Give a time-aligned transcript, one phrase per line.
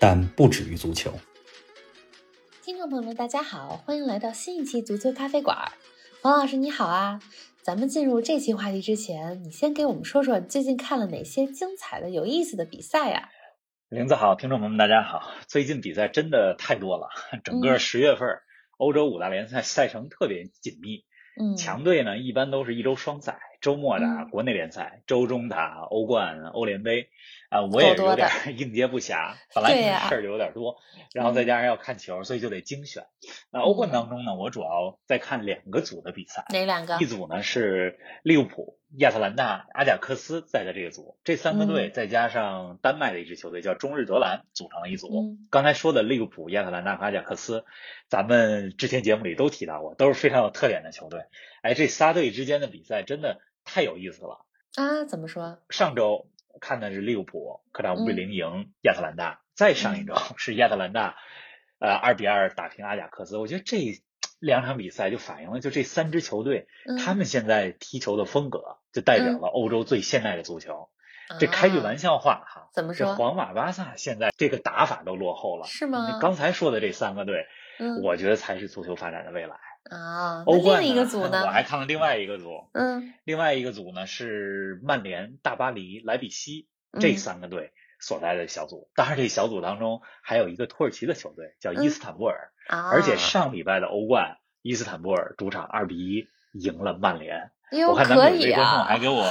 [0.00, 1.12] 但不止于足球。
[2.62, 5.72] 听众朋友们，大家好，欢迎来到新一期足球咖啡馆。
[6.22, 7.20] 黄老师你好啊！
[7.62, 13.28] 咱们进入这期话题之前，你先给我们说说最近看了哪些精彩的、有意思的比赛呀？
[13.88, 15.32] 林子好，听众朋友们大家好。
[15.48, 17.08] 最近比赛真的太多了，
[17.42, 18.28] 整个十月份，
[18.76, 21.04] 欧洲五大联赛赛程特别紧密。
[21.40, 27.08] 嗯，强队呢一般都是一周双赛，周末打国内联赛，周中打欧冠、欧联杯。
[27.50, 29.70] 啊，我也有点应接不暇， 本来
[30.06, 30.76] 事儿就有点多，
[31.14, 33.06] 然后再加上要看球，所以就得精选。
[33.50, 36.44] 那欧冠当中呢，我主要在看两个组的比赛。
[36.50, 36.98] 哪两个？
[37.00, 45.38] 一组呢是利物浦、亚特兰大、阿贾克斯在的这个组，这三个队再加上丹麦的一支球队叫中日德兰组成了一组。
[45.48, 47.64] 刚才说的利物浦、亚特兰大和阿贾克斯，
[48.08, 51.22] 咱们之前节目里都提到过，都是非常有特点的球队。
[51.62, 54.44] 哎，这仨队之间的比赛真的太有意思了
[54.76, 55.04] 啊！
[55.04, 55.58] 怎么说？
[55.68, 56.26] 上周。
[56.60, 61.14] 看的是利物浦客场五比零赢亚特兰大，再上一周 是亚特兰大，
[61.78, 63.36] 呃二比二打平阿贾克斯。
[63.38, 64.02] 我觉得这
[64.40, 66.66] 两场比赛就反映了，就这三支球队，
[66.98, 70.88] 他们现在踢球的风格，就代表了欧洲最现代的足球。
[71.38, 73.06] 这开句玩笑话哈，怎么说？
[73.06, 76.18] 这皇马、巴萨现在这个打法都落后了，是吗？
[76.20, 77.46] 刚才说的这三个队，
[78.02, 79.54] 我觉得才是足球发展的未来。
[79.90, 81.42] 啊，欧冠一个组呢？
[81.44, 86.68] 我还看了另外一个组，嗯，另外一个组呢是曼联、大巴黎、莱比锡
[87.00, 88.88] 这三个队所在的小组。
[88.94, 97.50] 当然，这小组当中还有一个土耳其的球队叫伊斯坦布尔，而且上礼拜的欧冠，伊斯坦布尔主场二比一赢了曼联。
[97.88, 99.24] 我看咱们有位观众还给我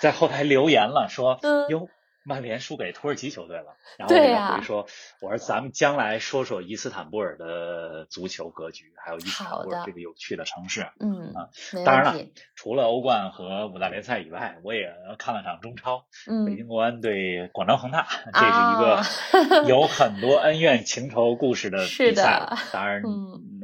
[0.00, 1.88] 在后台留言了，说哟。
[2.28, 4.86] 曼联输给土耳其球队了，然后我给他回说
[5.20, 11.48] ：“我说咱们将来说说伊斯坦布尔的足球格局，还有伊斯坦布尔这个有趣的城市。”嗯啊，
[11.84, 16.04] 当然了，除了欧冠和五大联赛以外，我也看了场中超，
[16.46, 22.46] 北京国安对广州恒大，这是一个 有很多恩怨情仇故事的比赛。
[22.72, 23.02] 当然，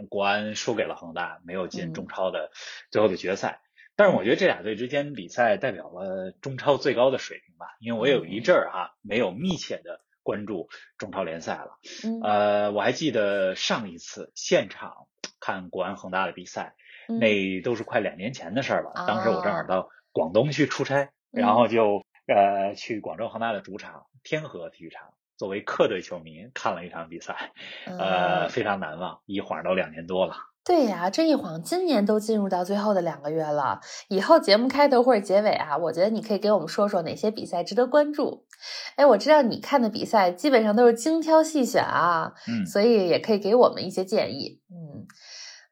[0.09, 2.51] 国安输给了恒大，没有进中超的
[2.91, 3.61] 最后的决赛。
[3.97, 10.69] 但是我觉得这俩队之间比赛代表了中超最高的水平吧，因为我有一阵儿哈没有密切的关注
[10.99, 11.79] 中超联赛了。
[12.23, 15.07] 呃，我还记得上一次现场
[15.39, 16.75] 看国安恒大的比赛，
[17.21, 18.93] 那都是快两年前的事儿了。
[19.07, 27.53] 当时我正好到广东去出差，然后就呃去广州恒大的主场天河体育场，作为客队球迷看了一场比赛，
[27.85, 30.35] 呃，非常难忘，一晃都两年多了。
[30.65, 33.81] 对呀，这一晃今年都进入到最后的两个月了。
[34.09, 38.47] 以后节目开头或者结尾啊，我觉得你可以给我们说说哪些比赛值得关注。
[38.97, 44.84] 哎，我知道你看的比赛基本上都是精挑细选啊，嗯，所以也可以给我们一些建议，嗯。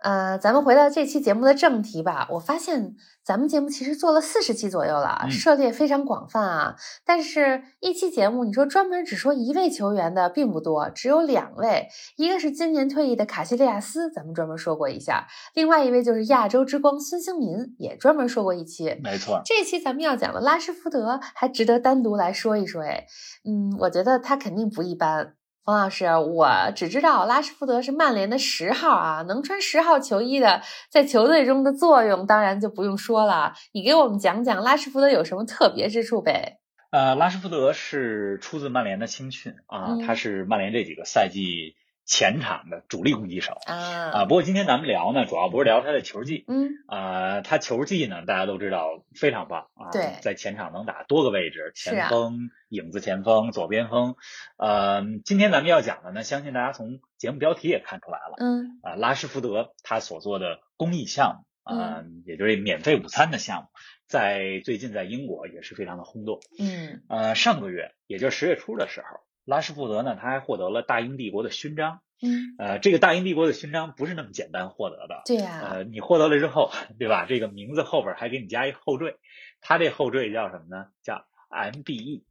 [0.02, 2.26] 呃，咱们回到这期节目的正题吧。
[2.32, 6.76] 我发现咱们节目其实做了四十期左右了，涉猎非常广泛啊。
[7.06, 18.98] 但是，一期节目你说专门只说一位球员的并不多，只有两位，一个是今年退役的卡西利亚斯，咱们专门说过一下；另外一位就是亚洲之光孙兴民，也专门说过一期。
[19.04, 22.82] 没错，这期咱们要讲的拉什福德还值得单独来说一说。
[22.82, 23.06] 哎，
[23.44, 25.34] 嗯，我觉得他肯定不一般。
[25.64, 33.52] 冯老师，我只知道拉什福德是曼联的十号啊，能穿十号球衣的，在球队中的作用当然就不用说了。
[33.72, 36.58] 你给我们讲讲拉什福德有什么特别之处呗？
[36.90, 41.76] 呃，拉什福德是出自曼联的青训啊，他是曼联这几个赛季。
[42.04, 43.76] 前场的主力攻击手啊
[44.10, 44.24] 啊！
[44.24, 49.90] 不过今天咱们聊呢，主要不是聊他的球技，嗯啊，他球技呢，大家都知道非常棒啊。
[49.92, 54.16] 对，在前场能打多个位置，前锋、影子前锋、左边锋。
[54.56, 63.68] 呃，今天咱们要讲的呢，相信大家从节目标题也看出来了，嗯啊，拉什福德他所做的公益项目啊，也就是免费午餐的项目，
[64.06, 66.40] 在最近在英国也是非常的轰动。
[66.58, 69.20] 嗯呃，上个月也就是十月初的时候。
[69.44, 72.00] 拉什福德呢，他还获得了大英帝国的勋章。
[72.24, 75.22] 嗯，呃，这个大英帝国的勋章不是那么简单获得的。
[75.26, 75.60] 对呀。
[75.68, 77.26] 呃，你获得了之后，对吧？
[77.28, 79.16] 这个名字后边还给你加一后缀，
[79.60, 80.86] 他这后缀叫什么呢？
[81.02, 82.22] 叫 MBE。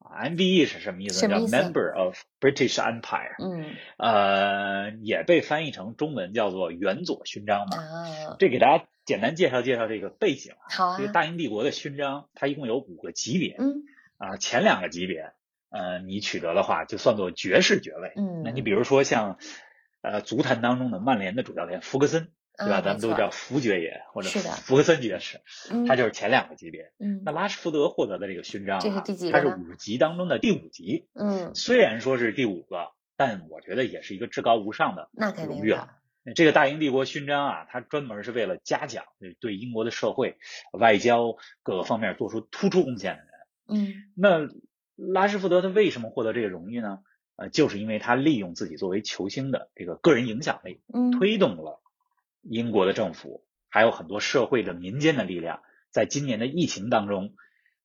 [0.00, 1.28] MBE 是什么意思？
[1.28, 3.34] 叫 Member of British Empire。
[3.38, 3.74] 嗯。
[3.98, 7.76] 呃，也被翻译成中文叫做元佐勋章嘛。
[7.76, 8.36] 啊。
[8.38, 10.54] 这给大家简单介绍介绍这个背景。
[10.70, 10.98] 好啊。
[10.98, 13.56] 这个大英帝国的勋章，它一共有五个级别。
[13.58, 13.82] 嗯。
[14.16, 15.32] 啊，前两个级别。
[15.74, 18.12] 呃，你取得的话，就算作爵士爵位。
[18.14, 19.38] 嗯，那你比如说像，
[20.02, 22.80] 呃，足坛当中的曼联的主教练福格森，对吧？
[22.80, 25.40] 咱们都叫福爵爷或者福格森爵士，
[25.88, 26.92] 他就是前两个级别。
[27.00, 29.32] 嗯，那拉什福德获得的这个勋章，这是第几个？
[29.32, 31.08] 他是五级当中的第五级。
[31.12, 35.08] 嗯，虽然说是第五个，但我觉得也是一个至高无上的
[35.44, 35.90] 荣誉了。
[36.36, 39.04] 这个大英帝国勋章啊，它专门是为了嘉奖
[39.40, 40.38] 对英国的社会、
[40.72, 43.30] 外交各个方面做出突出贡献的人。
[43.66, 44.48] 嗯，那
[44.96, 47.00] 拉什福德他为什么获得这个荣誉呢？
[47.36, 51.80] 呃，就是因为他利用自己作为球星的这个个人影响力，嗯，推动了
[52.42, 57.34] 英国的政府还有很多社会的民间的力量，在今年的疫情当中，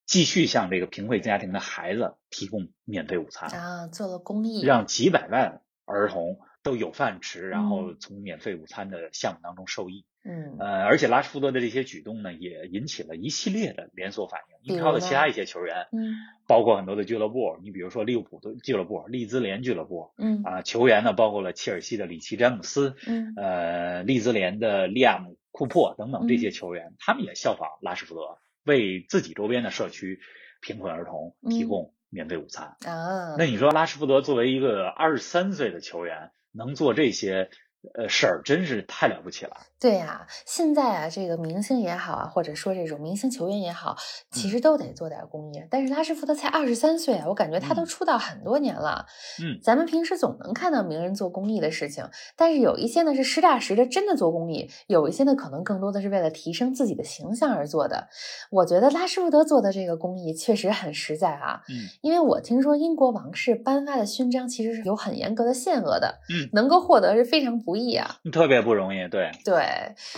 [0.06, 6.40] 继续向这个贫困家庭的孩子提供免费午餐啊，做了公益，让几百万儿童。
[6.64, 10.06] 都有饭吃，然后从免费午餐的项目当中受益。
[10.26, 14.74] 嗯，呃，而且拉什福德的这些举动呢，也引起了一系列的连锁反应。
[14.76, 16.14] 英超的其他一些球员，嗯，
[16.46, 30.20] 包括很多的俱乐部，你比如说利物浦的俱乐部、利兹联俱乐部，嗯，啊，球员呢，包括了切尔西的里奇詹姆斯，嗯，呃，利兹联的利亚姆库珀等等这些球员，他们也效仿拉什福德，为自己周边的社区
[30.60, 32.76] 贫困儿童提供免费午餐。
[32.86, 36.32] 啊，那你说拉什福德作为一个二十三岁的球员？
[36.52, 37.50] 能做这些。
[37.94, 39.56] 呃，事儿真是太了不起了。
[39.80, 43.96] 对呀，现在啊，这个明星也好啊，或者说这种明星球员也好，
[44.30, 45.64] 其实都得做点公益。
[45.70, 49.06] 但是拉什福德才二十三岁啊，我感觉他都出道很多年了。
[49.42, 52.04] 嗯，咱们平时总能看到名人做公益的事情，
[52.36, 58.10] 但是有一些呢是实打实的真的做公益，有一些呢可能更多的是为了提升自己的形象而做的。
[58.52, 61.62] 我觉得拉什福德做的这个公益确实很实在啊。
[61.70, 66.20] 嗯，因为我听说英国王室颁发的勋章其实是有很严格的限额的。
[66.30, 69.08] 嗯，能够获得是非常不易啊，特别不容易。
[69.10, 69.64] 对对，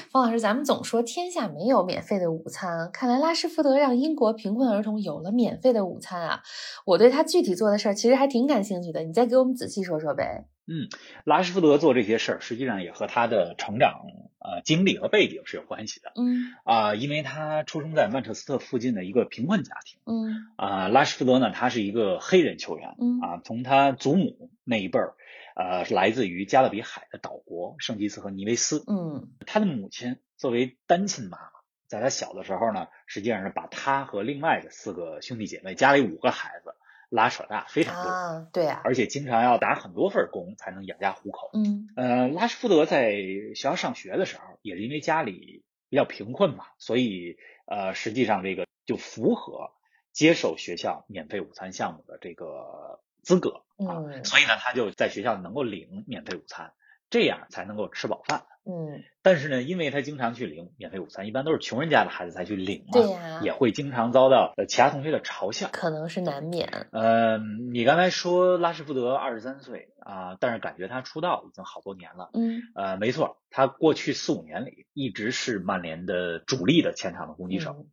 [0.10, 6.44] 方老师，咱们总说天下没有免费的午餐，看来拉什福德让英国贫困儿童有了免费的午餐啊！
[6.86, 10.46] 我对他具体做的事儿其实还挺感兴趣的，你再给我们仔细说说呗。
[10.66, 10.88] 嗯，
[11.26, 14.00] 拉什福德做这些事儿，实际上也和他的成长
[14.40, 16.14] 呃经历和背景是有关系的。
[16.16, 20.00] 嗯啊，因为他出生在曼彻斯特附近的一个贫困家庭。
[20.06, 22.96] 嗯啊，拉什福德呢，他是一个黑人球员。
[23.02, 25.16] 嗯啊，从他祖母那一辈儿。
[25.56, 28.84] 呃，来自于加勒比海的岛国圣吉斯和尼维斯。
[28.88, 31.50] 嗯，他的母亲作为单亲妈妈，
[31.88, 36.76] 在他小的时候呢，实际上是把他和另外的四个兄弟姐妹，家里五个孩子
[37.10, 38.10] 拉扯大，非常多。
[38.10, 41.50] 啊，对啊，而且经常要打很多份工才能养家糊口。
[41.54, 49.72] 嗯，呃，拉什福德在学校上学的时候，也是因为家里比较贫困嘛，所以呃，实际上这个就符合
[50.14, 53.02] 接受学校免费午餐项目的这个。
[53.22, 56.74] 资格啊，所以呢，他就在学校能够领免费午餐，
[57.10, 58.44] 这样才能够吃饱饭。
[58.64, 66.88] 嗯，但是呢，因为他经常去领免费午餐，一般都是穷人家的孩子才去领嘛，对呀，也会经常遭到呃其他同学的嘲笑，可能是难免。
[66.92, 67.40] 呃，
[67.74, 72.30] 你刚才说拉什福德二十三岁啊，但是感觉他出道已经好多年了。
[72.36, 77.88] 嗯，呃，没错，他过去四五年里一直是曼联的主力的前场的攻击手。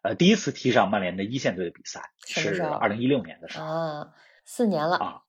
[0.00, 4.08] 呃，第一次踢上曼联的一线队的比赛是二零一六年的时候啊。
[4.44, 5.22] 四年了啊，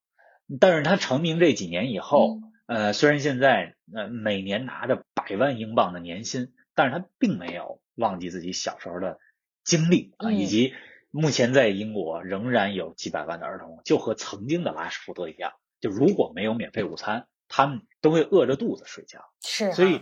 [0.59, 9.19] 但是他成名这几年以后，呃，虽然现在呃每年拿着百万英镑的年薪，但是他并没有忘记自己小时候的
[9.63, 10.73] 经历啊，以及
[11.11, 19.21] 目前在英国仍然有几百万的儿童，就和曾经的拉什福德一样，就如果没有免费午餐，他们都会饿着肚子睡觉。
[19.41, 20.01] 是，所以。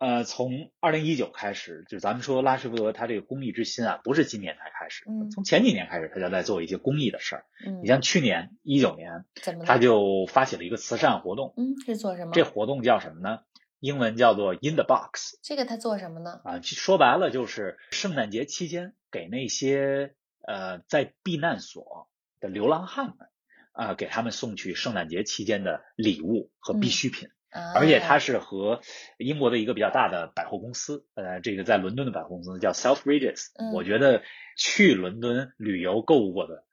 [0.00, 7.44] 呃，从二零一九开始，就咱们说拉什福德他这个公益之心啊，不是今年才开始，嗯，从前几年开始，他就在做一些公益的事儿。
[7.66, 9.26] 嗯，你像去年一九年，
[9.66, 11.52] 他就发起了一个慈善活动。
[11.58, 12.32] 嗯，是做什么？
[12.32, 13.40] 这活动叫什么呢？
[13.78, 15.38] 英文叫做 In the Box。
[15.42, 16.40] 这个他做什么呢？
[16.44, 20.14] 啊，说白了就是圣诞节期间给那些
[20.46, 22.08] 呃在避难所
[22.40, 23.28] 的流浪汉们
[23.72, 27.28] 啊，给他们送去圣诞节期间的礼物和必需品。
[27.74, 28.80] 而且它是和
[29.18, 33.48] 英国的一个比较大的百货公司，呃，这个在伦敦的百货公司叫 Selfridges。
[33.74, 34.22] 我觉得
[34.56, 36.64] 去伦敦旅游购物过的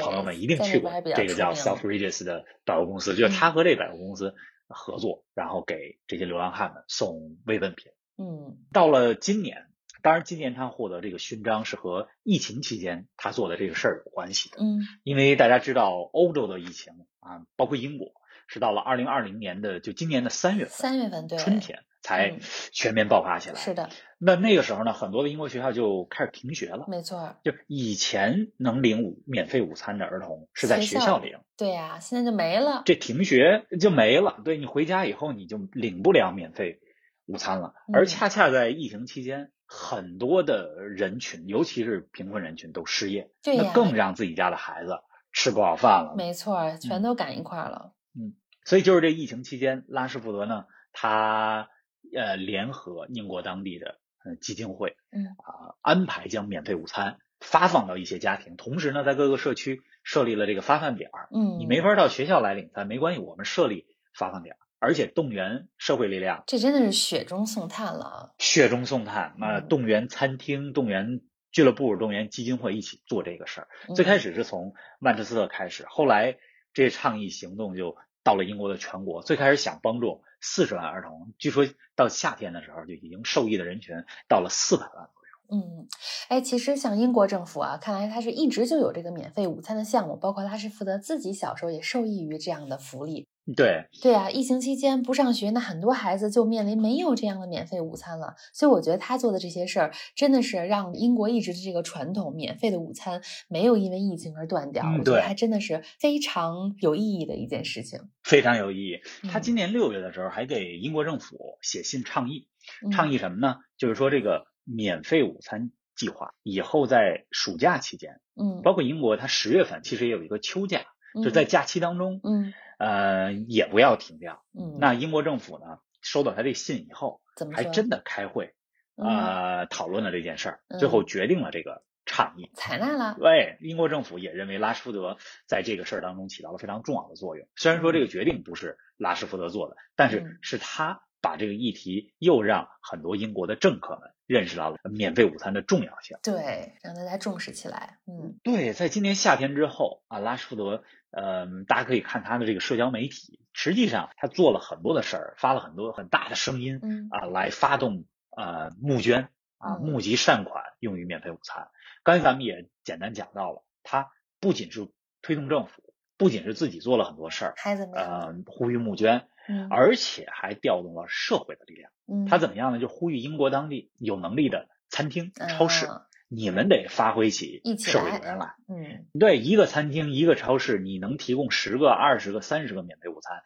[0.00, 4.34] 朋友们一定去过这个叫 Selfridges 的百货公司，就是他和这百货公司
[4.68, 7.92] 合作，然后给这些流浪汉们送慰问品。
[8.18, 9.66] 嗯，到了今年，
[10.02, 14.58] 当然今年他获得这个勋章是和疫情期间他做的这个事儿有关系的。
[14.60, 18.12] 嗯，因为大家知道欧洲的疫情啊，包括英国。
[18.46, 22.38] 是到了二零二零年的就今年的三月份，三月份对春天才
[22.72, 23.56] 全面爆发起来。
[23.56, 26.86] 是的，那那个时候呢，很多的英国学校就开始停学了。
[26.88, 32.82] 没错，就以前能领午免费午餐的儿童是在学校领，对呀，现在就没了。
[32.84, 36.78] 这停学就没了，对你回家以后你就领不了免费
[37.26, 37.74] 午餐了。
[37.92, 45.00] 而恰恰在疫情期间，很多的人群，尤其是贫困人群都失业，对那更让自己家的孩子。
[45.32, 46.14] 吃不饱饭了。
[46.16, 47.92] 没错，全都赶一块了。
[48.18, 51.68] 嗯，所以就是这疫情期间，拉什福德呢，他
[52.14, 61.28] 呃联合英国当地的呃基金会，嗯啊安排将免费午餐发放到一些家庭，同时呢，在各个社区设立了这个发饭点儿。
[61.32, 66.42] 嗯，你没法到学校来领餐，没关系，我们设立发放点儿，而且动员社会力量。
[66.46, 68.34] 这真的是雪中送炭了。
[68.38, 71.20] 雪中送炭，那动员餐厅、动员
[71.52, 73.68] 俱乐部、动员基金会一起做这个事儿。
[73.94, 76.36] 最开始是从曼彻斯特开始，后来
[76.76, 79.22] 这倡议行动就到了英国的全国。
[79.22, 83.96] 最开始想帮助四十万儿童，据说到夏天的时候就已经受益的人群
[84.28, 85.08] 到了四百万。
[85.48, 85.88] 嗯，
[86.28, 93.26] 哎，其实像英国政府啊，看来他是一直就有这个免费午餐的项目，包括他是负责自己小时候也受益于这样的福利。
[93.54, 98.34] 对对啊，疫情期间不上学，那很多孩子就面临没有这样的免费午餐了。
[98.52, 104.84] 所以我觉得他做的这些事儿，真的是让英国一直的这个传统免费的午餐没有因为疫情而断掉。
[104.84, 108.98] 嗯，我觉得还真的是非常有意义的一件事情，非常有意义。
[109.30, 112.48] 他嗯今年六月的时候还给英国政府写信倡议，
[112.90, 113.58] 倡议议什么呢？
[113.78, 120.80] 就是说这个免费午餐计划以后在暑假期间，嗯，包括英国，它十月份其实也有一个秋假，
[121.22, 124.44] 就在假期当中，嗯呃，也不要停掉。
[124.52, 128.54] 嗯，那英国政府呢，收到他这信以后，怎么还真的开会，
[128.96, 129.08] 嗯。
[129.08, 132.50] 呃，讨论了这件事儿，嗯最后决定了这个倡议。
[132.54, 135.16] 采纳了，对，英国政府也认为拉什福德
[135.46, 137.48] 在这个事儿当中起到了非常重要的作用。
[137.56, 140.10] 虽然说这个决定不是拉什福德做的，但嗯。
[140.10, 146.16] 是是他把这个议题又让很多英国的政客们认识到了免费午餐的重要性。
[146.22, 147.98] 对，让大家重视起来。
[148.06, 158.04] 嗯对，在今年夏天之后啊，拉什福德，嗯、大家可以看他的这个社交媒体，实际上他做了很多的事儿，发了很多很大的声音嗯啊，来发动
[158.36, 161.66] 呃募捐啊，嗯募集善款用于免费午餐。
[162.04, 164.88] 刚才咱们也简单讲到了，他不仅是
[165.22, 165.82] 推动政府，
[166.16, 168.06] 不仅是自己做了很多事儿，还怎么样？
[168.08, 171.90] 呃，呼吁募捐，嗯而且还调动了社会的力量。
[172.06, 172.78] 嗯，他怎么样呢？
[172.78, 178.54] 就呼吁英国当地有能力的餐厅、超市，啊你们得发挥起社会来责任来。
[178.68, 183.42] 嗯对，一个餐厅、一个超市，你能提供十个、二十个、三十个免费午餐，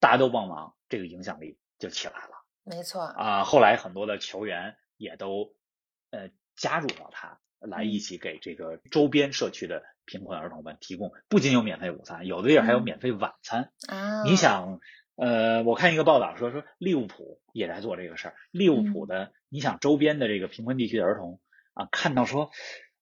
[0.00, 3.44] 大家都帮忙，这个影响力就起来了没错，啊。
[3.44, 5.54] 后来很多的球员也都
[6.10, 13.70] 呃加入到他来嗯一起给这个周边社区的贫困儿童们提供，不仅有免费午餐，有的地儿还有嗯免费晚餐。
[13.86, 14.80] 啊，你想，
[15.16, 18.34] 呃，我看一个报道说说利物浦也在做这个事儿。
[18.50, 21.40] 利物浦的，你想周边的这个贫困地区的儿童
[21.72, 22.50] 啊，看到说，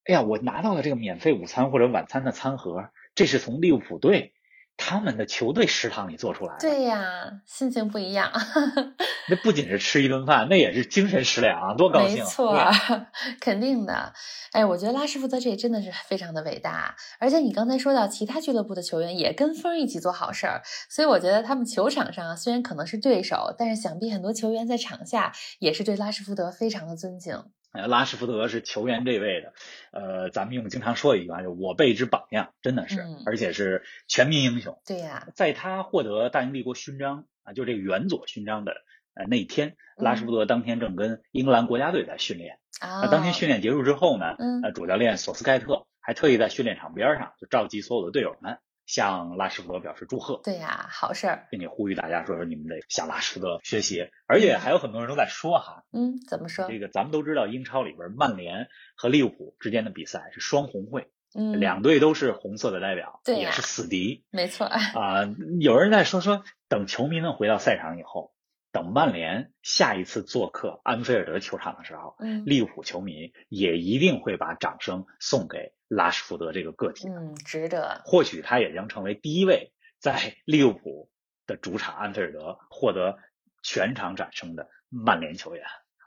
[0.05, 4.35] 哎呀，我拿到了这个免费午餐或者晚餐的餐盒，这是从利物浦队
[4.77, 8.31] 他们的球队食堂里做出来的。，对呀，心情不一样，
[9.31, 12.19] 那不仅是吃一顿饭，那也是精神食粮啊，多高兴！
[12.19, 13.01] 没错对，
[13.41, 14.13] 肯定的。
[14.53, 27.45] 哎，我觉得拉什福德这真的是非常的伟大，而且你刚才说到其他俱乐部的球员也跟风一起做好事儿，所以我觉得他们球场上啊虽然可能是对手，但是想必很多球员在场下也是对拉什福德非常的尊敬。
[27.73, 29.53] 呃拉什福德是球员这位的，
[29.93, 34.79] 呃，咱们用经常说一句话，就我辈之榜样，真的是，嗯而且是全民英雄。
[34.87, 38.73] 对呀，在他获得大英帝国勋章啊，就这个元佐勋章的
[39.15, 42.59] 呃那一天，拉什福德当天正跟英格兰国家队在训练。
[42.81, 51.47] 啊，那当天训练结束之后呢，嗯呃，主教练索斯盖特还特意在训练场边上就召集所有的队友们，向拉什福德表示祝贺，对呀，好事儿。
[51.51, 54.09] 并且呼吁大家说说你们得向拉什福德学习。
[54.27, 56.67] 而且还有很多人都在说哈，嗯，怎么说？
[56.69, 64.25] 这个咱们都知道，英超里边曼联和利物浦之间的比赛是双红会，嗯，两队都是红色的代表，对呀也是死敌。
[64.31, 65.29] 没错， 啊、
[65.61, 68.33] 有人在说说，等球迷们回到赛场以后，
[68.73, 77.07] 等曼联下一次做客安菲尔德球场的时候，嗯利物浦球迷也一定会把掌声送给拉什福德这个个体。
[77.09, 78.01] 嗯，值得。
[78.07, 81.11] 或许他也将成为第一位在利物浦
[81.47, 83.19] 的主场安菲尔德获得
[83.63, 85.65] 全场掌声的曼联球员。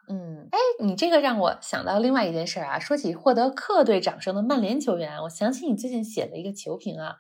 [0.08, 2.80] 嗯，哎，你这个让我想到另外一件事儿啊。
[2.80, 7.16] 说起获得客队掌声的曼联球员，我想起你最近写了一个球评啊。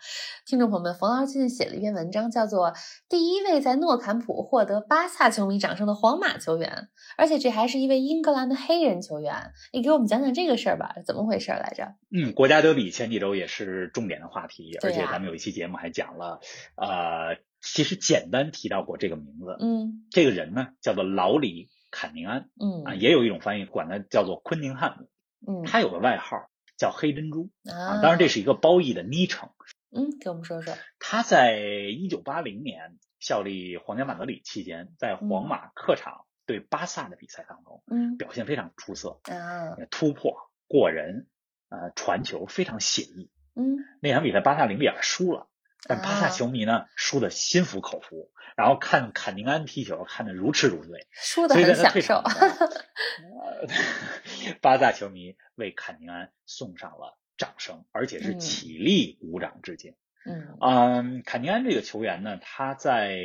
[0.46, 2.68] 听众朋友们，冯老师最近写了一篇文章，叫做
[3.10, 6.70] 《第一位在诺坎普获得巴萨球迷掌声的皇马球员》，
[7.18, 9.52] 而且这还是一位英格兰的黑人球员。
[9.74, 11.96] 你给我们讲讲这个事儿吧，怎么回事来着？
[12.12, 16.40] 嗯，国家德比前几周也是重点的话题，而且咱们有一期节目还讲了，
[16.76, 19.58] 呃，其实简单提到过这个名字。
[19.60, 25.08] 嗯这个人呢叫做劳里坎宁安嗯啊，嗯也有一种翻译管他叫做昆宁汉姆，
[25.48, 29.50] 嗯他有个外号叫黑珍珠啊，当然这是一个褒义的昵称。
[29.92, 30.74] 嗯，给我们说说。
[31.00, 41.28] 他在一九八零年效力皇家马德里期间，在皇马客场对巴萨的比赛当中嗯表现非常出色，啊，突破过人，
[41.70, 43.32] 呃，传球非常写意。
[43.56, 45.48] 嗯，那场比赛巴萨零比二输了，
[45.88, 52.24] 但巴萨球迷呢输的心服口服，然后看坎宁安踢球看得如痴如醉，输的很享受。
[54.62, 59.96] 巴萨球迷为坎宁安送上了掌声，而且是起立鼓掌致敬。
[60.28, 63.16] 嗯嗯，坎宁安这个球员呢，他在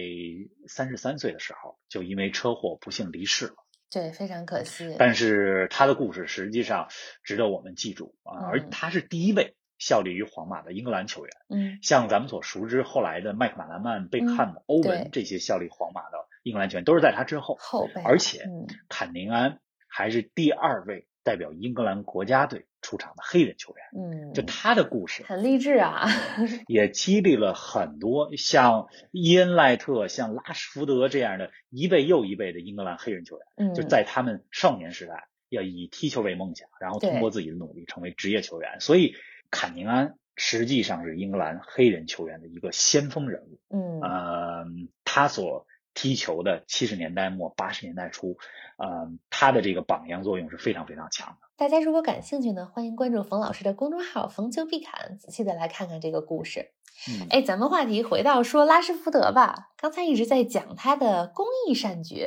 [0.69, 3.55] 三十三岁的时候就因为车祸不幸离世了。
[3.91, 4.97] 对，非常可惜。
[4.99, 6.89] 但是他的故事实际上
[7.25, 11.33] 值得我们记住啊，而他是第一位效力于皇马的英格兰球员。
[11.49, 17.57] 嗯，像咱们所熟知后来的麦克马兰曼、贝克汉姆、欧文这些效力皇马的英格兰球员，都是在他之后。
[17.59, 18.01] 后辈。
[18.03, 18.45] 而且，
[18.89, 19.59] 坎宁安
[19.89, 22.67] 还是第二位代表英格兰国家队。
[22.83, 26.09] 出场的黑人球员，嗯，就他的故事很励志啊，
[26.67, 38.81] 也激励了很多像伊恩·赖特、像拉什福德这样的一辈又一辈的英格兰黑人球员，嗯，就在他们少年时代要以踢球为梦想，然后通过自己的努力成为职业球员。
[38.81, 39.15] 所以，
[39.51, 44.65] 坎宁安实际上是英格兰黑人球员的一个先锋人物，嗯，呃，
[45.05, 48.39] 他所踢球的七十年代末八十年代初，
[48.79, 51.49] 呃，他的这个榜样作用是非常非常强的。
[51.57, 56.71] 大家如果感兴趣呢，欢迎关注冯老师的公众号“逢球必侃”，仔细的来看看这个故事。
[57.31, 59.69] 哎，咱们话题回到说拉什福德吧。
[59.79, 62.27] 刚才一直在讲他的公益善举，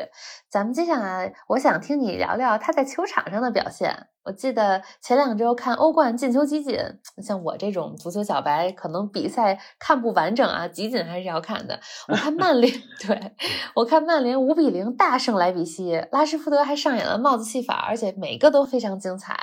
[0.50, 4.08] 咱们接下来我想听你聊聊他在球场上的表现。
[4.26, 6.80] 我记得前两周看欧冠进球集锦，
[7.22, 11.80] 像我这种足球小白，可能比赛看不完整啊，集锦还是要看的。
[12.08, 12.74] 我看 曼联，
[13.06, 13.36] 对
[13.76, 19.38] 我看曼联五比零大胜莱比锡，拉什福德还上演了帽子戏法，而且每个都非常精彩。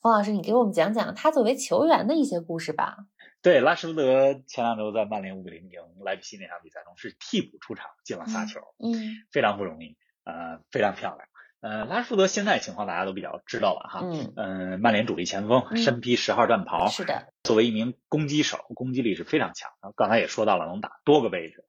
[0.00, 2.96] 冯老师，你给我们讲讲他作为球员的一些故事吧。
[3.42, 8.94] 对，拉什福德前两周在曼联五比零赢莱比锡那场比赛中是替补出场进了仨球，嗯，
[9.32, 11.28] 非常不容易，呃，非常漂亮。
[11.60, 19.92] 呃，拉什福德现在情况大家都比较知道了哈，嗯，呃，曼联主力前锋，身披十号战袍，是的，作为一名攻击手，攻击力是非常强的。
[19.96, 21.64] 刚才也说到了，能打多个位置。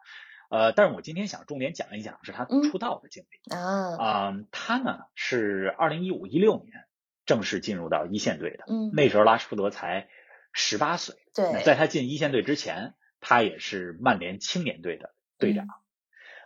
[0.51, 6.85] 呃，但是我今天想重点讲一讲是他出道的经历啊，啊，他呢是二零一五一六年
[7.25, 10.07] 正式进入到一线队的，嗯，那时候拉什福德才。
[10.53, 15.67] 十八岁，对，在他进一线队之前，他也是曼联青年队的队长。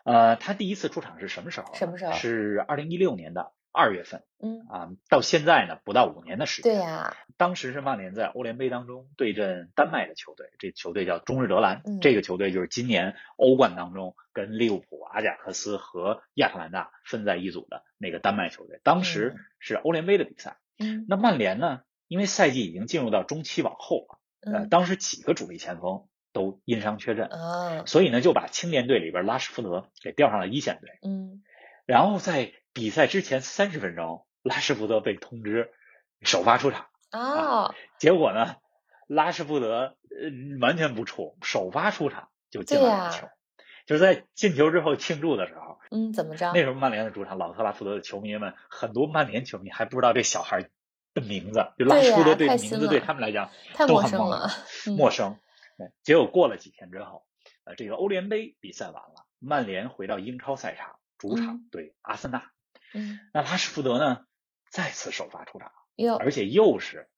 [0.05, 1.75] 呃，他第一次出场是什么时候？
[1.75, 2.13] 什么时候？
[2.13, 4.23] 是二零一六年的二月份。
[4.41, 6.73] 嗯啊，到现在呢，不到五年的时间。
[6.73, 7.17] 对呀。
[7.35, 11.81] 当时是曼联在欧联杯当中对阵丹麦的球队，这球队叫中日德兰。
[11.83, 11.99] 嗯。
[11.99, 18.79] 这个球队就是今年欧冠当中跟利物浦、阿贾克斯和亚特兰大分在一组的那个丹麦球队。
[18.83, 20.55] 当时是欧联杯的比赛。
[20.79, 21.05] 嗯。
[21.09, 21.81] 那曼联呢？
[22.07, 24.19] 因为赛季已经进入到中期往后了，
[24.51, 31.43] 呃，当时几个主力前锋都因伤缺阵，啊，所以呢就把青年队里边拉什福德给调上了一线队，嗯，
[31.85, 35.71] 然后在比赛之前三十分钟，拉什福德被通知
[36.21, 38.55] 首发出场，啊，结果呢，
[39.07, 43.27] 拉什福德呃完全不怵，首发出场就进了两球，
[43.85, 46.51] 就是在进球之后庆祝的时候，嗯，怎么着？
[46.53, 50.69] 那时候曼联的主场老特拉福德的球迷们，很多曼联球迷还不知道这小孩。
[51.13, 53.49] 的名字就拉什福德这名字对他们来讲
[53.87, 55.37] 都很陌生，陌生。
[56.03, 57.23] 结果过了几天之后，
[57.63, 62.43] 呃，这个欧联杯比赛完了，曼联回到英超赛场，主场对阿森纳。
[62.93, 64.21] 嗯，那拉什福德呢
[64.71, 65.71] 再次首发出场，
[66.19, 67.09] 而且又是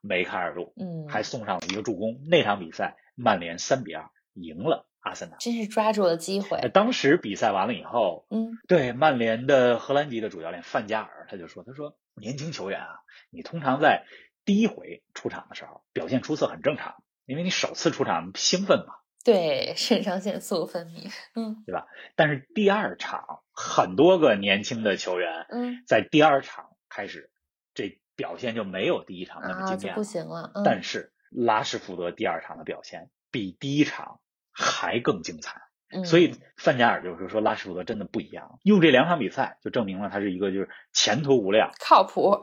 [0.00, 2.20] 梅开二度，嗯，还送上了一个助攻。
[2.30, 6.58] 那场比赛曼联三比二赢了阿森纳，真是抓住了机会。
[6.72, 12.88] 当时比赛完了以后，嗯，对曼联的荷兰籍的主教练范加尔他就说，他说年轻球员啊。
[13.30, 14.04] 你通常在
[14.44, 21.86] 第一回出场的时候表现出色很正常，因为你首次出场兴奋嘛，对，肾上腺素分泌，嗯，对吧？
[22.14, 27.30] 但是第二场很多个年轻的球员，嗯，在第二场开始
[27.74, 30.52] 这表现就没有第一场那么惊艳，不行了。
[30.64, 34.20] 但是拉什福德第二场的表现比第一场
[34.52, 35.60] 还更精彩。
[36.04, 42.40] 所以范加尔就是说拉什福德真的不一样，用这两场比赛就证明了他是一个就是前途无量、靠谱、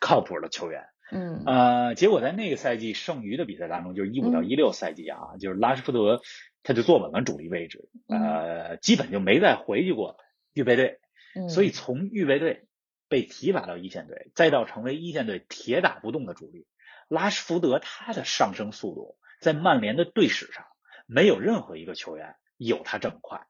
[0.00, 0.86] 靠谱的球员。
[1.12, 6.20] 嗯，呃，结果在那个赛季剩余的比赛当中，就是一五到一六赛季啊，就是拉什福德
[6.62, 10.16] 他就坐稳了主力位置，呃，基本就没再回去过
[10.52, 11.00] 预备队。
[11.48, 12.66] 所以从预备队
[13.08, 16.66] 被提拔到一线队，再到成为一线队铁打不动的主力，
[17.08, 20.64] 拉什福德他的上升速度在曼联的队史上
[21.06, 22.36] 没有任何一个球员。
[22.60, 23.40] 有他这么快，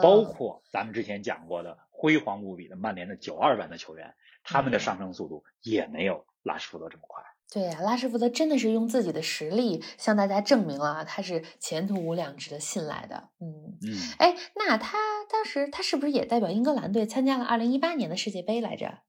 [0.00, 7.24] 包括咱们之前讲过的辉煌无比的曼联的九二班的球员，他们的上升速度也没有拉什福德这么快。
[7.52, 13.30] 对呀，拉什福德真的是用自己的实力向大家证明了他是前途无量、值得信赖的。
[13.40, 14.96] 嗯嗯，哎，那他
[15.28, 19.00] 当时他是不是也代表英格兰队参加了二零一八年的世界杯来着？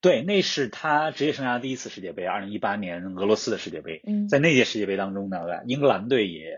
[0.00, 4.00] 对，那是他职业生涯第一次世界杯，二零一八年俄罗斯的世界杯。
[4.04, 6.56] 嗯，在那届世界杯当中呢，英格兰队也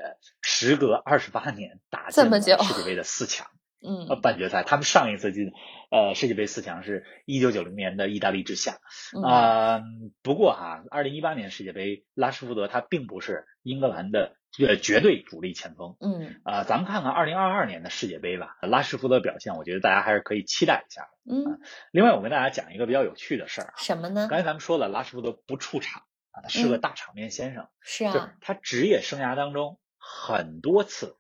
[0.69, 3.47] 时隔二十八年打进了世界杯的四强。
[3.83, 5.53] 嗯，呃，半决赛，他们上一次进
[5.91, 8.77] 呃世界杯四强是一九九零年的意大利之夏。
[9.25, 9.81] 啊，
[10.23, 15.97] 不过哈，二零一八年世界杯，拉什福德他并不是英格兰的呃绝对主力前锋。
[15.99, 21.09] 嗯，啊，咱们看看二零二二年的世界杯吧，拉什福德表现，我觉得大家还是可以期待一下。
[21.25, 21.59] 嗯，
[21.91, 23.73] 另外我跟大家讲一个比较有趣的事儿。
[23.79, 24.29] 什么呢？
[24.29, 27.67] 刚才咱们说了，拉什福德不出场啊，他是个大场面先生。
[27.81, 29.79] 是啊，他职业生涯当中
[30.11, 31.17] 很多次。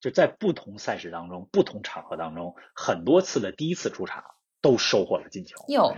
[0.00, 4.24] 就在不同赛事当中、不同场合当中，很多次的第一次出场
[4.62, 5.62] 都收获了进球。
[5.68, 5.94] 有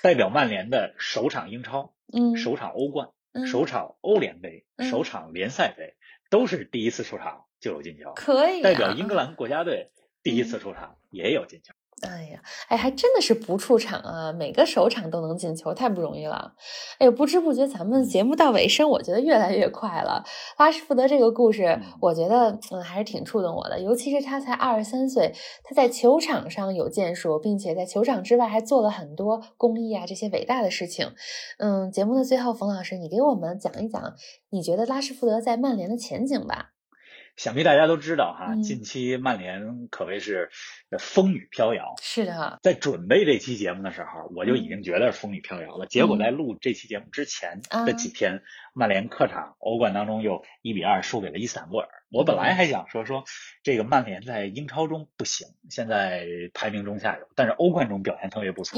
[0.00, 5.96] 代表曼联的首场英超、嗯，首场欧冠、嗯，首场欧联杯、首场联赛杯，
[6.30, 8.14] 都是第一次出场就有进球。
[8.14, 8.62] 可以。
[8.62, 9.90] 代表英格兰国家队
[10.22, 11.74] 第一次出场也有进球。
[12.02, 16.52] 哎呀，哎，还真的是不出场啊，每个首场都能进球，太不容易了。
[16.98, 20.24] 哎呦，不知不觉咱们节目到尾声，我觉得越来越快了。
[20.58, 31.12] 拉什福德这个故事，我觉得嗯还是挺触动我的，尤其是他才二十三岁，他在球场上有建树，并且在球场之外还做了很多公益啊这些伟大的事情。
[31.58, 34.14] 嗯，节目的最后，冯老师，你给我们讲一讲，
[34.50, 36.71] 你觉得拉什福德在曼联的前景吧？
[37.36, 40.50] 想必大家都知道哈，近期曼联可谓是
[40.98, 41.94] 风雨飘摇。
[42.00, 45.86] 是的，在准备这期节目的时候，我就已经觉得风雨飘摇了。
[45.86, 48.42] 结果在录这期节目之前的几天，
[48.74, 51.88] 曼联客场欧冠当中又一比二输给了伊斯坦布尔。
[52.10, 53.24] 我本来还想说说
[53.62, 58.76] 这个曼联在英超中不行，现在排名中下游，但是欧冠中表现特别不错。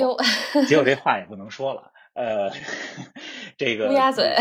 [0.69, 2.53] 结果这话也不能说了，呃，
[3.59, 4.37] 这个乌鸦嘴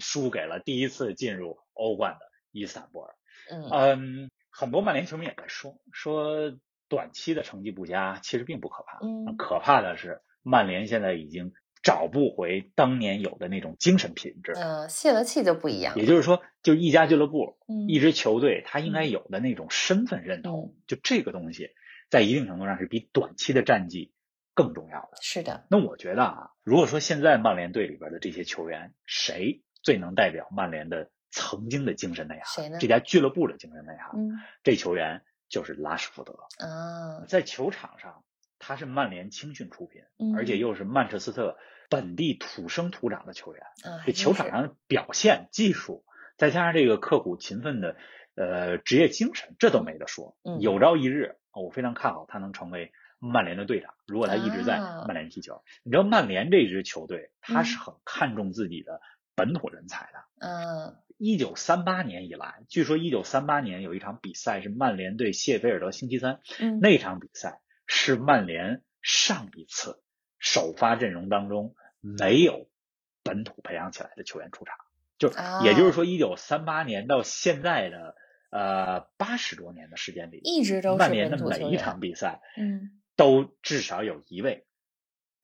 [0.00, 3.14] 输给了第一次进入欧冠的伊斯坦布尔。
[3.50, 6.52] 嗯，很多曼联球迷也在说，说
[6.88, 15.96] 短期的成绩不佳其实并不可怕，嗯，可怕的是曼联现在已经找不回当年有的那种精神品质，嗯，泄了气就不一样。
[15.96, 21.70] 也就是说，就一家俱乐部，嗯，一支球队，他应该有的那种身份认同，就这个东西，
[22.10, 24.12] 在一定程度上是比短期的战绩
[24.52, 25.18] 更重要的。
[25.22, 31.10] 是的，那我觉得啊，如果说现在曼联队里边的这些球员，谁最能代表曼联的？
[31.30, 36.32] 曾经的精神内涵，这家俱乐部的精神内涵，嗯，这球员就是拉什福德
[36.64, 37.24] 啊。
[37.28, 38.24] 在球场上，
[38.58, 41.58] 他是曼联青训出品，嗯，而且又是曼彻斯特
[41.90, 46.04] 本地土生土长的球员，啊，这球场上的表现、技术，
[46.36, 47.96] 再加上这个刻苦勤奋的
[48.34, 50.36] 呃职业精神，这都没得说。
[50.44, 53.94] 嗯，有朝一日，我非常看好他能成为曼联的队长。
[54.06, 59.00] 如果他一直在曼联踢球，啊、你知道曼联这支球队，他是很看重自己的
[59.34, 60.46] 本土人才的。
[60.46, 60.96] 嗯。
[61.18, 70.00] 一九三八年以来，据说一九三八年有一场比赛是曼联对谢菲尔德星期三，嗯，那场比赛是曼联上一次
[70.38, 72.70] 首发阵容当中没有
[73.24, 74.76] 本土培养起来的球员出场，
[75.18, 75.28] 就
[75.64, 78.14] 也就是说，一九三八年到现在的
[78.50, 84.66] 呃八十多年的时间里，一直都曼联的每一场比赛，嗯，都至少有一位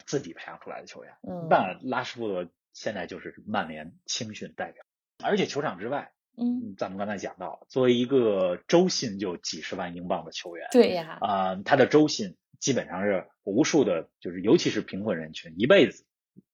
[0.07, 4.84] 自己培养出来的球员，嗯，但拉什福德现在就是曼联青训代表。
[5.23, 16.05] 而且球场之外，嗯，咱们刚才讲到，作为一个周薪就几十万英镑的球员，对呀，啊，他的周薪基本上是无数的，就是尤其是贫困人群一辈子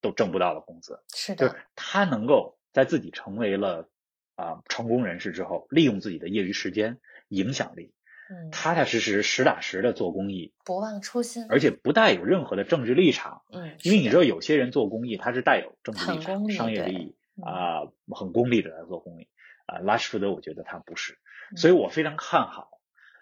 [0.03, 1.01] 都挣不到的工资。
[1.15, 3.89] 是的，就是他能够在自己成为了
[4.35, 7.95] 啊成功人士之后，利用自己的业余时间、影响力，
[8.31, 13.43] 嗯，踏踏实实、实打实的做公益，不忘初心，而且不带有任何的政治立场。
[13.51, 17.17] 嗯，因为你知道，有些人做公益，他是带有政治立场、商业利益。
[17.43, 17.83] 啊，
[18.15, 19.29] 很功利的来做公益
[19.67, 21.19] 啊，拉什福德我觉得他不是，
[21.53, 22.69] 嗯所以我非常看好，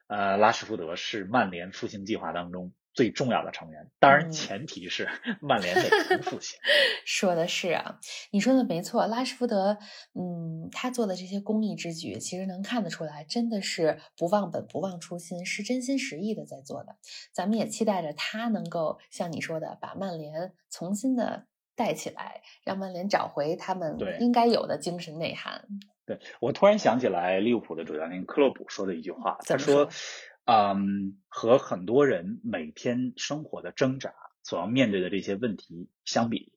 [0.07, 5.09] 呃，拉什福德是曼联复兴计划当中最重要的成员，当然前提是
[5.41, 6.59] 曼联得能复兴。
[7.07, 8.01] 说的是啊，
[8.33, 9.79] 你说的没错，拉什福德，
[10.15, 16.97] 嗯，他做的这些公益之举，其实能看得出来，真的是不忘本、不忘初心，是真心实意的在做的。
[17.33, 21.47] 咱们也期待着他能够像你说的，把曼联重新的。
[21.79, 25.65] 带起来，让曼联找回他们应该有的精神内涵。
[26.05, 29.89] 对我突然想起来，利物浦的主教练克洛普说的一句话，他说
[30.45, 34.13] ：“嗯，和很多人每天生活的挣扎
[34.43, 36.53] 所要面对的这些问题相比，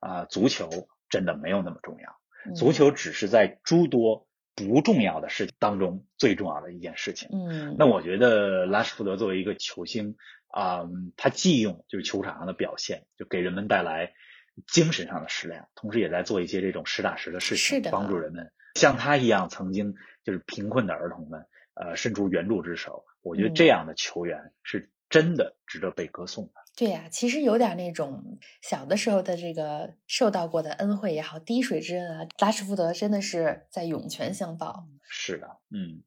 [0.00, 0.68] 啊，足球
[1.08, 2.16] 真的没有那么重要。
[2.46, 7.28] 嗯、足球只是在诸多不重要的事情当中最重要的一件事情。
[7.30, 10.16] 嗯，那我觉得拉什福德作为一个球星
[10.48, 14.12] 啊、嗯，他既用就是球场上的表现，就给人们带来。”
[14.66, 23.04] 精神上的食粮，同时也在做一些这种实打实的事情，帮助人们像他一样曾经就是贫困的儿童们，呃，伸出援助之手。
[23.22, 26.52] 我觉得这样的球员是真的值得被歌颂的。
[26.76, 34.88] 对呀，其实有点那种小的时候的这个受到过的恩惠也好，滴水之恩啊，拉什福德真的是在涌泉相报。
[35.08, 36.02] 是的，嗯，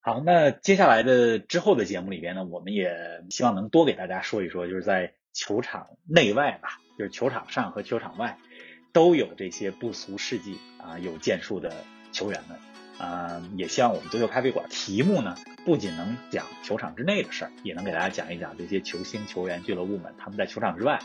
[0.00, 8.38] 好，那接下来的之后的节目里边呢，我们也希望能多给大家说一说，就是在球场内外吧，就是球场上和球场外
[8.92, 12.58] 都有这些不俗事迹啊，有建树的球员们。
[12.98, 21.00] 啊，也希望我们足球咖啡馆题目呢，不仅能讲球场之内的事儿，也能给大家讲一讲这些球星、球员、俱乐部们他们在球场之外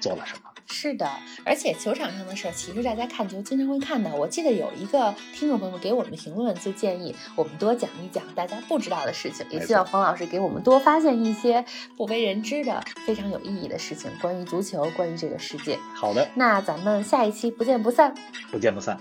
[0.00, 0.40] 做了什么。
[0.72, 1.10] 是的，
[1.44, 4.14] 而且球场上的事儿，其实大家看球经常会看到。
[4.14, 11.64] 我记得有一个听众朋友给我们评论，就建议我们多讲一讲大家不知道的事情，也希望冯老师给我们多发现一些
[11.96, 15.76] 不为人知的非常有意义的事情，关于足球，关于这个世界。
[15.92, 18.14] 好的，那咱们下一期不见不散，
[18.52, 18.96] 不见不散。